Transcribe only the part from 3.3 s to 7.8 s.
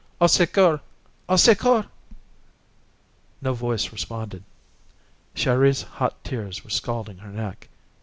No voice responded. Chéri's hot tears were scalding her neck.